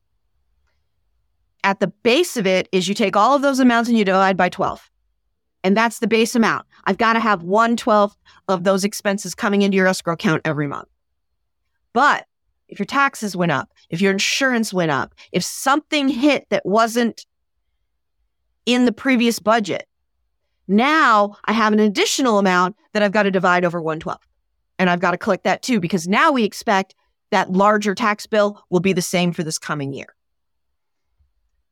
[1.64, 4.36] At the base of it is you take all of those amounts and you divide
[4.36, 4.90] by 12.
[5.64, 6.66] And that's the base amount.
[6.86, 8.18] I've got to have one twelfth
[8.50, 10.90] of those expenses coming into your escrow account every month.
[11.94, 12.26] But
[12.68, 17.26] if your taxes went up, if your insurance went up, if something hit that wasn't
[18.66, 19.88] in the previous budget,
[20.68, 24.18] now I have an additional amount that I've got to divide over 112.
[24.80, 26.96] And I've got to collect that too, because now we expect
[27.32, 30.14] that larger tax bill will be the same for this coming year.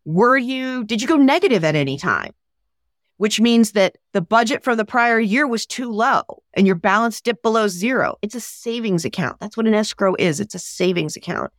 [0.05, 2.33] Were you, did you go negative at any time?
[3.17, 6.23] Which means that the budget for the prior year was too low
[6.55, 8.17] and your balance dipped below zero.
[8.21, 9.39] It's a savings account.
[9.39, 10.39] That's what an escrow is.
[10.39, 11.51] It's a savings account.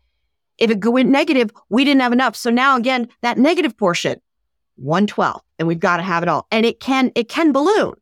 [0.59, 2.35] If it went negative, we didn't have enough.
[2.35, 4.21] So now again, that negative portion,
[4.77, 6.47] 112, and we've got to have it all.
[6.51, 7.95] And it can, it can balloon.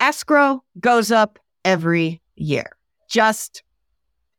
[0.00, 2.76] Escrow goes up every year.
[3.08, 3.62] Just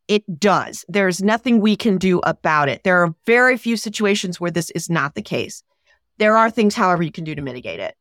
[0.07, 0.85] it does.
[0.87, 2.83] There's nothing we can do about it.
[2.83, 5.63] There are very few situations where this is not the case.
[6.17, 7.95] There are things, however, you can do to mitigate it.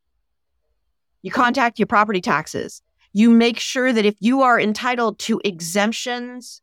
[1.22, 2.82] You contact your property taxes.
[3.12, 6.60] You make sure that if you are entitled to exemptions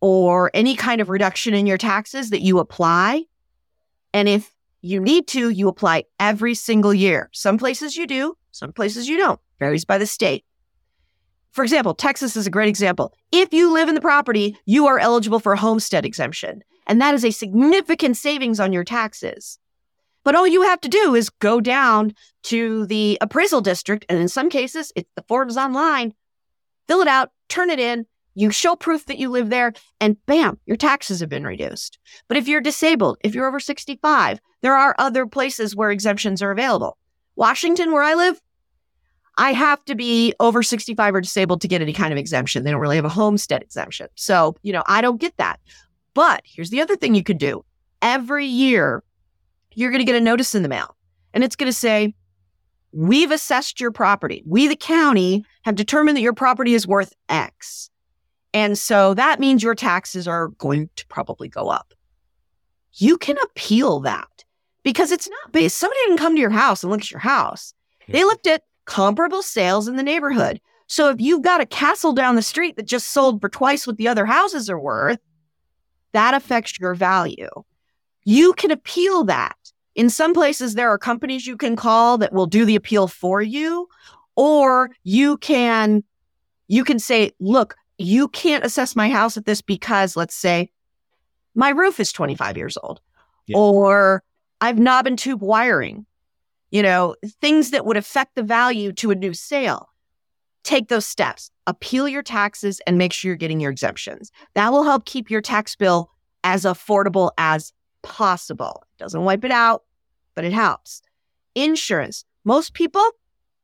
[0.00, 3.24] or any kind of reduction in your taxes, that you apply.
[4.14, 7.28] And if you need to, you apply every single year.
[7.32, 9.40] Some places you do, some places you don't.
[9.58, 10.44] Varies by the state.
[11.52, 13.12] For example, Texas is a great example.
[13.32, 17.14] If you live in the property, you are eligible for a homestead exemption, and that
[17.14, 19.58] is a significant savings on your taxes.
[20.24, 24.28] But all you have to do is go down to the appraisal district, and in
[24.28, 26.14] some cases, it's the forms online,
[26.86, 30.60] fill it out, turn it in, you show proof that you live there, and bam,
[30.64, 31.98] your taxes have been reduced.
[32.28, 36.52] But if you're disabled, if you're over 65, there are other places where exemptions are
[36.52, 36.98] available.
[37.34, 38.40] Washington, where I live,
[39.38, 42.64] I have to be over 65 or disabled to get any kind of exemption.
[42.64, 44.08] They don't really have a homestead exemption.
[44.16, 45.60] So, you know, I don't get that.
[46.12, 47.64] But here's the other thing you could do
[48.02, 49.02] every year,
[49.74, 50.96] you're going to get a notice in the mail
[51.32, 52.14] and it's going to say,
[52.90, 54.42] We've assessed your property.
[54.46, 57.90] We, the county, have determined that your property is worth X.
[58.54, 61.92] And so that means your taxes are going to probably go up.
[62.94, 64.44] You can appeal that
[64.82, 65.76] because it's not based.
[65.76, 67.74] Somebody didn't come to your house and look at your house.
[68.08, 70.60] They looked at comparable sales in the neighborhood.
[70.86, 73.98] So if you've got a castle down the street that just sold for twice what
[73.98, 75.20] the other houses are worth,
[76.12, 77.50] that affects your value.
[78.24, 79.56] You can appeal that.
[79.94, 83.42] In some places, there are companies you can call that will do the appeal for
[83.42, 83.88] you,
[84.36, 86.02] or you can
[86.66, 90.70] you can say, look, you can't assess my house at this because let's say
[91.54, 93.00] my roof is 25 years old,
[93.46, 93.56] yeah.
[93.58, 94.22] or
[94.60, 96.06] I've knob and tube wiring
[96.70, 99.88] you know, things that would affect the value to a new sale.
[100.64, 104.30] Take those steps, appeal your taxes and make sure you're getting your exemptions.
[104.54, 106.10] That will help keep your tax bill
[106.44, 108.84] as affordable as possible.
[108.98, 109.84] It doesn't wipe it out,
[110.34, 111.02] but it helps.
[111.54, 112.24] Insurance.
[112.44, 113.04] Most people,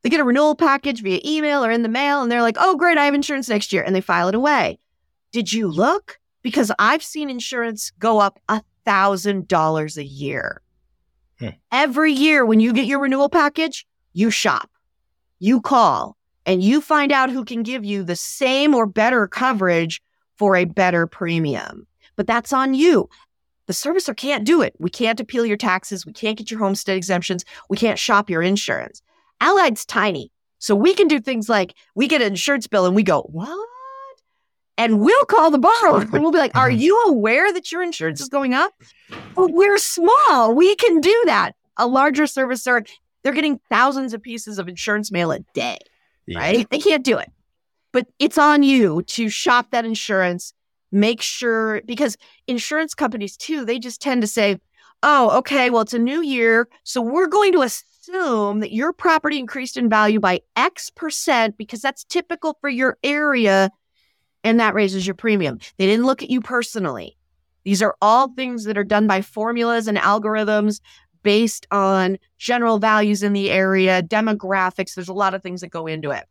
[0.03, 2.77] they get a renewal package via email or in the mail and they're like, oh,
[2.77, 3.83] great, I have insurance next year.
[3.83, 4.79] And they file it away.
[5.33, 6.19] Did you look?
[6.43, 10.61] Because I've seen insurance go up a $1,000 a year.
[11.39, 11.49] Hmm.
[11.73, 14.71] Every year when you get your renewal package, you shop,
[15.39, 16.17] you call,
[16.47, 20.03] and you find out who can give you the same or better coverage
[20.37, 21.87] for a better premium.
[22.17, 23.09] But that's on you.
[23.67, 24.75] The servicer can't do it.
[24.79, 26.05] We can't appeal your taxes.
[26.05, 27.45] We can't get your homestead exemptions.
[27.69, 29.01] We can't shop your insurance.
[29.41, 30.31] Allied's tiny.
[30.59, 33.69] So we can do things like we get an insurance bill and we go, what?
[34.77, 38.21] And we'll call the borrower and we'll be like, Are you aware that your insurance
[38.21, 38.73] is going up?
[39.37, 40.55] Well, we're small.
[40.55, 41.53] We can do that.
[41.77, 42.87] A larger servicer,
[43.23, 45.79] they're getting thousands of pieces of insurance mail a day,
[46.27, 46.39] yeah.
[46.39, 46.71] right?
[46.71, 47.31] They can't do it.
[47.93, 50.53] But it's on you to shop that insurance,
[50.93, 54.61] make sure because insurance companies too, they just tend to say,
[55.03, 56.69] oh, okay, well, it's a new year.
[56.83, 61.81] So we're going to assume that your property increased in value by X percent because
[61.81, 63.71] that's typical for your area.
[64.45, 65.59] And that raises your premium.
[65.79, 67.17] They didn't look at you personally.
[67.65, 70.81] These are all things that are done by formulas and algorithms
[71.23, 74.95] based on general values in the area, demographics.
[74.95, 76.25] There's a lot of things that go into it.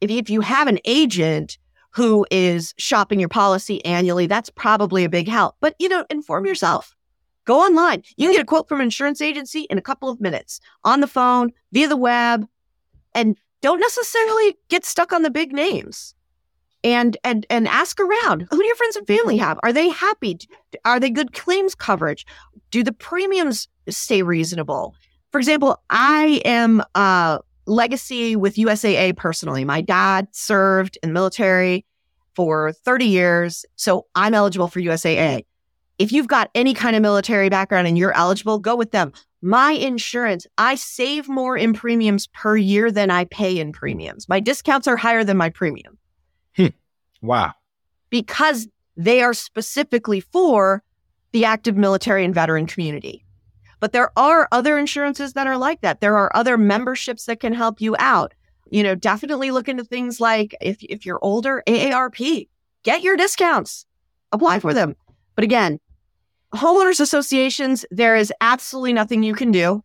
[0.00, 1.58] If, if you have an agent
[1.90, 5.56] who is shopping your policy annually, that's probably a big help.
[5.60, 6.94] But, you know, inform yourself.
[7.46, 8.04] Go online.
[8.16, 11.00] You can get a quote from an insurance agency in a couple of minutes on
[11.00, 12.46] the phone, via the web,
[13.12, 16.14] and don't necessarily get stuck on the big names.
[16.82, 18.46] And and and ask around.
[18.50, 19.58] Who do your friends and family have?
[19.62, 20.38] Are they happy?
[20.84, 22.24] Are they good claims coverage?
[22.70, 24.94] Do the premiums stay reasonable?
[25.30, 29.64] For example, I am uh legacy with USAA personally.
[29.64, 31.84] My dad served in the military
[32.34, 35.44] for 30 years, so I'm eligible for USAA.
[35.98, 39.12] If you've got any kind of military background and you're eligible, go with them.
[39.42, 44.28] My insurance, I save more in premiums per year than I pay in premiums.
[44.28, 45.98] My discounts are higher than my premium.
[46.56, 46.66] Hmm.
[47.22, 47.54] Wow.
[48.10, 50.82] Because they are specifically for
[51.32, 53.24] the active military and veteran community.
[53.78, 56.00] But there are other insurances that are like that.
[56.00, 58.34] There are other memberships that can help you out.
[58.70, 62.48] You know, definitely look into things like if, if you're older, AARP,
[62.84, 63.86] get your discounts,
[64.32, 64.96] apply for them.
[65.34, 65.80] But again,
[66.54, 69.82] homeowners associations, there is absolutely nothing you can do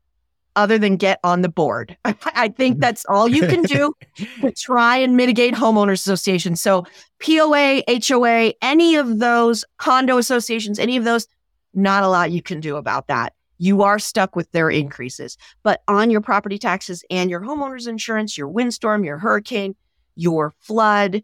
[0.55, 1.97] other than get on the board.
[2.05, 3.93] I think that's all you can do
[4.41, 6.61] to try and mitigate homeowners associations.
[6.61, 6.85] So
[7.19, 11.27] POA, HOA, any of those condo associations, any of those,
[11.73, 15.37] not a lot you can do about that you are stuck with their increases.
[15.63, 19.75] But on your property taxes and your homeowner's insurance, your windstorm, your hurricane,
[20.15, 21.23] your flood,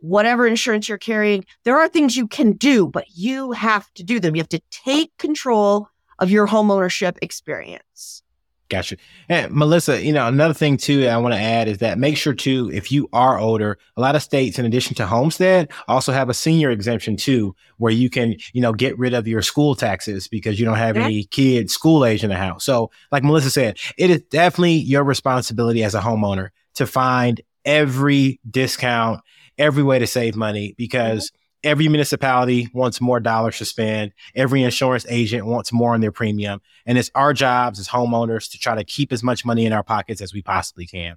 [0.00, 4.20] whatever insurance you're carrying, there are things you can do, but you have to do
[4.20, 4.34] them.
[4.34, 5.88] You have to take control
[6.18, 8.22] of your homeownership experience.
[8.68, 8.98] Gotcha.
[9.30, 12.34] And Melissa, you know, another thing too I want to add is that make sure
[12.34, 16.28] too, if you are older, a lot of states, in addition to homestead, also have
[16.28, 20.28] a senior exemption too, where you can, you know, get rid of your school taxes
[20.28, 22.64] because you don't have any kids school age in the house.
[22.64, 28.38] So, like Melissa said, it is definitely your responsibility as a homeowner to find every
[28.50, 29.20] discount,
[29.56, 30.74] every way to save money mm-hmm.
[30.76, 31.32] because
[31.64, 34.12] every municipality wants more dollars to spend.
[34.34, 36.60] Every insurance agent wants more on their premium.
[36.86, 39.82] And it's our jobs as homeowners to try to keep as much money in our
[39.82, 41.16] pockets as we possibly can.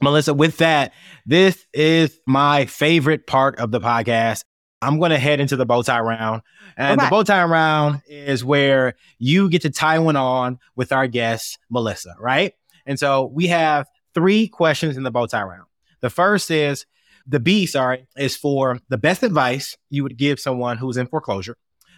[0.00, 0.92] Melissa, with that,
[1.26, 4.44] this is my favorite part of the podcast.
[4.80, 6.42] I'm going to head into the bow tie round.
[6.76, 11.06] And the bow tie round is where you get to tie one on with our
[11.06, 12.54] guest, Melissa, right?
[12.84, 15.66] And so we have three questions in the bow tie round.
[16.00, 16.84] The first is
[17.26, 21.56] the B, sorry, is for the best advice you would give someone who's in foreclosure.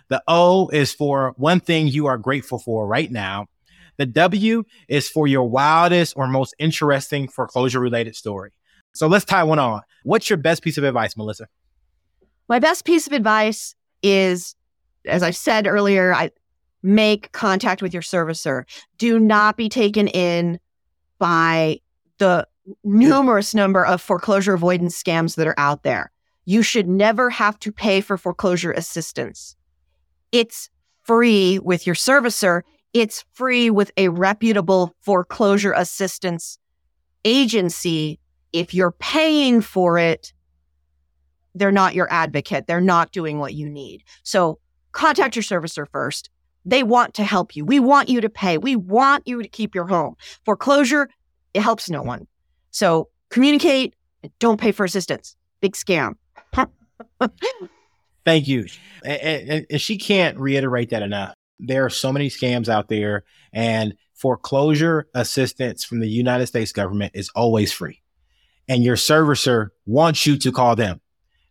[0.08, 3.46] The O is for one thing you are grateful for right now.
[3.96, 8.52] The W is for your wildest or most interesting foreclosure related story.
[8.92, 9.82] So let's tie one on.
[10.02, 11.46] What's your best piece of advice, Melissa?
[12.48, 14.54] My best piece of advice is,
[15.06, 16.30] as I said earlier, I
[16.82, 18.64] make contact with your servicer.
[18.98, 20.60] Do not be taken in
[21.18, 21.80] by
[22.18, 22.46] the
[22.82, 26.10] numerous number of foreclosure avoidance scams that are out there.
[26.44, 29.56] You should never have to pay for foreclosure assistance.
[30.32, 30.70] It's
[31.02, 32.62] free with your servicer.
[32.92, 36.58] It's free with a reputable foreclosure assistance
[37.24, 38.20] agency.
[38.52, 40.32] If you're paying for it,
[41.54, 42.66] they're not your advocate.
[42.66, 44.02] They're not doing what you need.
[44.22, 44.58] So
[44.92, 46.30] contact your servicer first.
[46.64, 47.64] They want to help you.
[47.64, 48.58] We want you to pay.
[48.58, 50.16] We want you to keep your home.
[50.44, 51.08] Foreclosure,
[51.52, 52.26] it helps no one.
[52.74, 53.94] So communicate
[54.40, 55.36] don't pay for assistance.
[55.60, 56.14] Big scam.
[58.24, 58.66] Thank you.
[59.04, 61.34] And, and, she can't reiterate that enough.
[61.60, 67.12] There are so many scams out there, and foreclosure assistance from the United States government
[67.14, 68.02] is always free.
[68.68, 71.00] And your servicer wants you to call them.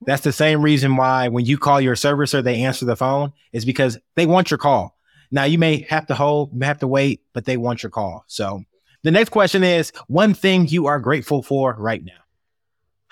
[0.06, 3.64] That's the same reason why when you call your servicer, they answer the phone is
[3.64, 4.98] because they want your call.
[5.32, 8.26] Now you may have to hold, have to wait, but they want your call.
[8.28, 8.64] So
[9.04, 12.12] the next question is one thing you are grateful for right now.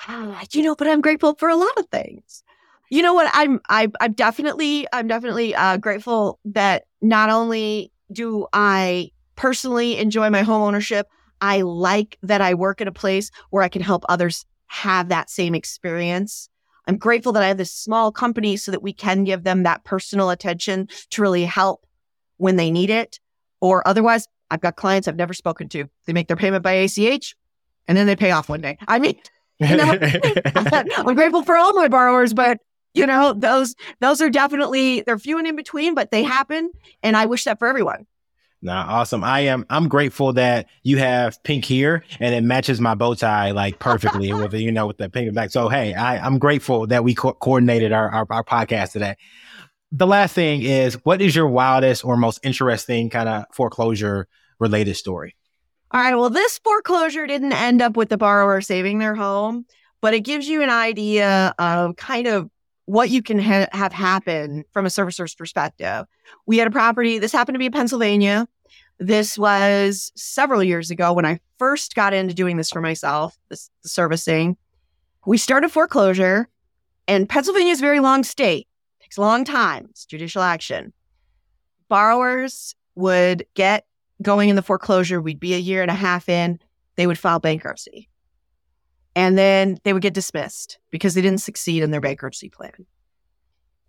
[0.07, 2.43] Ah, you know, but I'm grateful for a lot of things.
[2.89, 3.29] You know what?
[3.33, 10.29] I'm I, I'm definitely I'm definitely uh, grateful that not only do I personally enjoy
[10.29, 11.07] my home ownership,
[11.39, 15.29] I like that I work at a place where I can help others have that
[15.29, 16.49] same experience.
[16.87, 19.83] I'm grateful that I have this small company so that we can give them that
[19.83, 21.85] personal attention to really help
[22.37, 23.19] when they need it.
[23.61, 25.85] Or otherwise, I've got clients I've never spoken to.
[26.05, 27.35] They make their payment by ACH
[27.87, 28.77] and then they pay off one day.
[28.87, 29.15] I mean,
[29.57, 29.97] you know,
[30.97, 32.59] I'm grateful for all my borrowers, but
[32.93, 36.71] You know, those those are definitely they're few and in between, but they happen.
[37.01, 38.05] And I wish that for everyone.
[38.61, 39.23] Nah, awesome.
[39.23, 39.65] I am.
[39.69, 44.33] I'm grateful that you have pink here and it matches my bow tie like perfectly
[44.41, 45.51] with you know with the pink and black.
[45.51, 49.15] So hey, I, I'm grateful that we co- coordinated our, our our podcast today.
[49.93, 54.27] The last thing is, what is your wildest or most interesting kind of foreclosure
[54.62, 55.36] related story?
[55.91, 56.16] All right.
[56.16, 59.66] Well, this foreclosure didn't end up with the borrower saving their home,
[59.99, 62.49] but it gives you an idea of kind of
[62.86, 66.05] what you can ha- have happen from a servicer's perspective.
[66.45, 68.47] We had a property, this happened to be in Pennsylvania.
[68.99, 73.70] This was several years ago when I first got into doing this for myself, this
[73.84, 74.57] the servicing.
[75.26, 76.47] We started foreclosure,
[77.07, 78.68] and Pennsylvania is a very long state.
[78.99, 79.88] It takes a long time.
[79.89, 80.93] It's judicial action.
[81.89, 83.86] Borrowers would get
[84.22, 85.22] going in the foreclosure.
[85.22, 86.59] We'd be a year and a half in.
[86.95, 88.09] They would file bankruptcy.
[89.15, 92.86] And then they would get dismissed because they didn't succeed in their bankruptcy plan.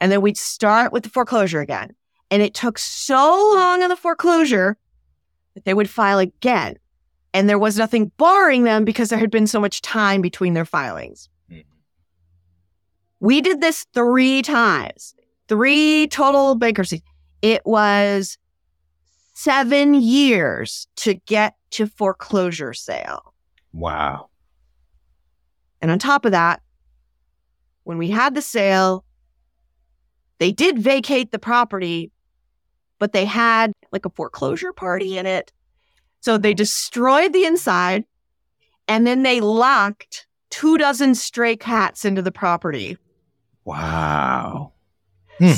[0.00, 1.94] And then we'd start with the foreclosure again.
[2.30, 4.76] And it took so long on the foreclosure
[5.54, 6.76] that they would file again.
[7.34, 10.64] And there was nothing barring them because there had been so much time between their
[10.64, 11.28] filings.
[11.50, 11.68] Mm-hmm.
[13.20, 15.14] We did this three times,
[15.48, 17.02] three total bankruptcies.
[17.42, 18.38] It was
[19.42, 23.34] seven years to get to foreclosure sale.
[23.72, 24.28] Wow.
[25.80, 26.62] And on top of that,
[27.82, 29.04] when we had the sale,
[30.38, 32.12] they did vacate the property,
[33.00, 35.52] but they had like a foreclosure party in it.
[36.20, 38.04] So they destroyed the inside
[38.86, 42.96] and then they locked two dozen stray cats into the property.
[43.64, 44.72] Wow.
[45.38, 45.52] Hmm.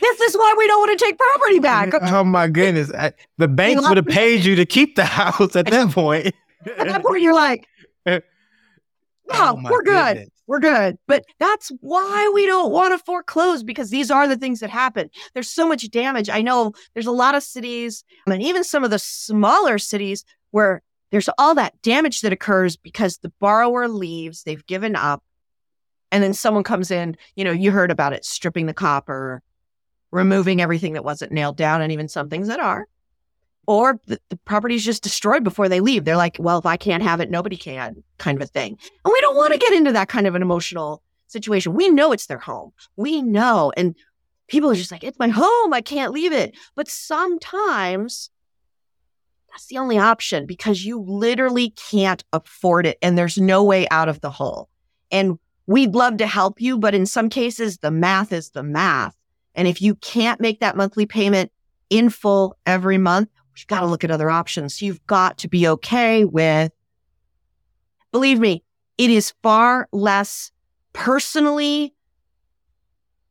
[0.00, 1.92] This is why we don't want to take property back.
[2.18, 2.92] Oh my goodness.
[2.92, 6.34] I, the banks would have paid you to keep the house at that point.
[6.78, 7.66] at that point, you're like,
[8.06, 8.16] no,
[9.30, 10.16] oh, oh we're good.
[10.16, 10.28] Goodness.
[10.46, 10.96] We're good.
[11.06, 15.10] But that's why we don't want to foreclose because these are the things that happen.
[15.34, 16.30] There's so much damage.
[16.30, 20.82] I know there's a lot of cities and even some of the smaller cities where
[21.10, 25.22] there's all that damage that occurs because the borrower leaves, they've given up,
[26.10, 29.42] and then someone comes in, you know, you heard about it, stripping the copper,
[30.10, 32.86] removing everything that wasn't nailed down, and even some things that are
[33.68, 36.06] or the, the property is just destroyed before they leave.
[36.06, 38.78] They're like, well, if I can't have it, nobody can, kind of a thing.
[39.04, 41.74] And we don't want to get into that kind of an emotional situation.
[41.74, 42.72] We know it's their home.
[42.96, 43.70] We know.
[43.76, 43.94] And
[44.48, 45.74] people are just like, it's my home.
[45.74, 46.56] I can't leave it.
[46.76, 48.30] But sometimes
[49.50, 54.08] that's the only option because you literally can't afford it and there's no way out
[54.08, 54.70] of the hole.
[55.10, 59.14] And we'd love to help you, but in some cases, the math is the math.
[59.58, 61.50] And if you can't make that monthly payment
[61.90, 64.80] in full every month, you've got to look at other options.
[64.80, 66.70] You've got to be okay with,
[68.12, 68.62] believe me,
[68.98, 70.52] it is far less
[70.92, 71.92] personally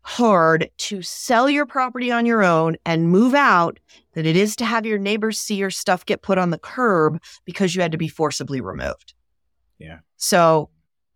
[0.01, 3.79] hard to sell your property on your own and move out
[4.13, 7.21] than it is to have your neighbors see your stuff get put on the curb
[7.45, 9.13] because you had to be forcibly removed.
[9.79, 9.99] Yeah.
[10.17, 10.71] So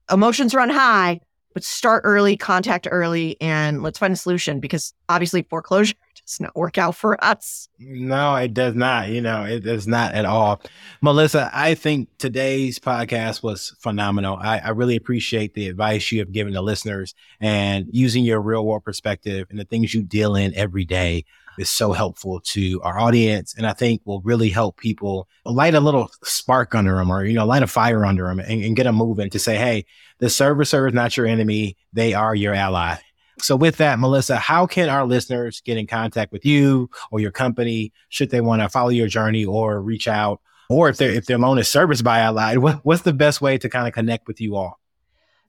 [0.10, 1.20] emotions run high,
[1.54, 6.56] but start early, contact early, and let's find a solution because obviously foreclosure does not
[6.56, 7.68] work out for us.
[7.80, 9.10] No, it does not.
[9.10, 10.62] You know, it does not at all.
[11.02, 14.38] Melissa, I think today's podcast was phenomenal.
[14.40, 18.66] I, I really appreciate the advice you have given the listeners and using your real
[18.66, 21.26] world perspective and the things you deal in every day
[21.58, 23.54] is so helpful to our audience.
[23.56, 27.34] And I think will really help people light a little spark under them or, you
[27.34, 29.86] know, light a fire under them and, and get them moving to say, Hey,
[30.20, 31.78] the servicer is not your enemy.
[31.94, 32.98] They are your ally.
[33.40, 37.32] So with that, Melissa, how can our listeners get in contact with you or your
[37.32, 40.42] company should they want to follow your journey or reach out?
[40.70, 43.68] Or if if their loan is serviced by Allied, what, what's the best way to
[43.68, 44.80] kind of connect with you all?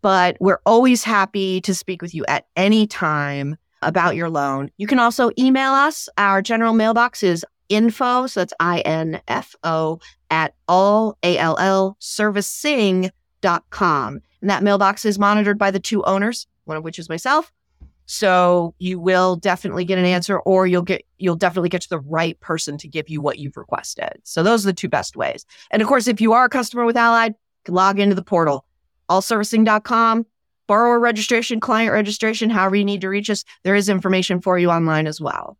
[0.00, 4.70] But we're always happy to speak with you at any time about your loan.
[4.76, 6.08] You can also email us.
[6.16, 10.00] Our general mailbox is info, so that's I-N-F-O,
[10.30, 14.20] at all, A-L-L, servicing.com.
[14.40, 17.52] And that mailbox is monitored by the two owners, one of which is myself,
[18.06, 21.98] so you will definitely get an answer or you'll get you'll definitely get to the
[21.98, 24.12] right person to give you what you've requested.
[24.22, 25.44] So those are the two best ways.
[25.70, 27.34] And of course, if you are a customer with Allied,
[27.68, 28.64] log into the portal,
[29.10, 30.24] allservicing.com,
[30.68, 34.70] borrower registration, client registration, however you need to reach us, there is information for you
[34.70, 35.58] online as well.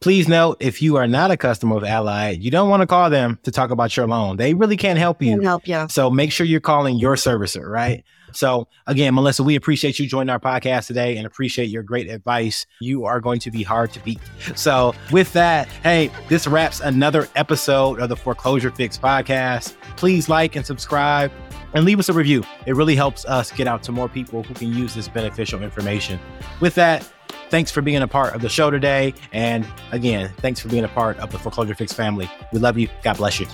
[0.00, 3.10] Please note if you are not a customer of Ally, you don't want to call
[3.10, 4.38] them to talk about your loan.
[4.38, 5.34] They really can't help you.
[5.36, 5.86] Can help you.
[5.90, 8.02] So make sure you're calling your servicer, right?
[8.32, 12.64] So again, Melissa, we appreciate you joining our podcast today and appreciate your great advice.
[12.80, 14.20] You are going to be hard to beat.
[14.54, 19.76] So with that, hey, this wraps another episode of the Foreclosure Fix podcast.
[19.98, 21.30] Please like and subscribe
[21.74, 22.42] and leave us a review.
[22.64, 26.18] It really helps us get out to more people who can use this beneficial information.
[26.60, 27.06] With that,
[27.50, 29.12] thanks for being a part of the show today.
[29.32, 32.30] And again, thanks for being a part of the Foreclosure Fix family.
[32.52, 32.88] We love you.
[33.02, 33.46] God bless you.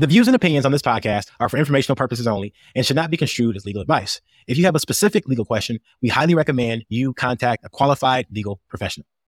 [0.00, 3.10] The views and opinions on this podcast are for informational purposes only and should not
[3.10, 4.20] be construed as legal advice.
[4.46, 8.60] If you have a specific legal question, we highly recommend you contact a qualified legal
[8.68, 9.06] professional.